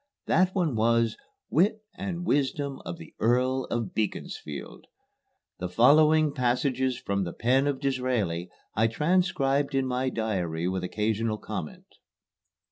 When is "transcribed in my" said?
8.87-10.09